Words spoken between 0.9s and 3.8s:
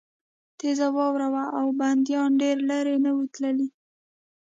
واوره وه او بندیان ډېر لېرې نه وو تللي